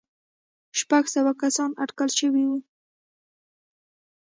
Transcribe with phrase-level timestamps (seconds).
[0.79, 2.57] شپږ سوه کسان اټکل شوي وو.